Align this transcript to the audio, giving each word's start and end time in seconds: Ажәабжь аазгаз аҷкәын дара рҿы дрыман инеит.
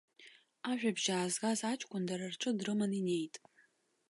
Ажәабжь 0.69 1.07
аазгаз 1.15 1.59
аҷкәын 1.71 2.03
дара 2.09 2.25
рҿы 2.33 2.51
дрыман 2.57 2.91
инеит. 2.99 3.35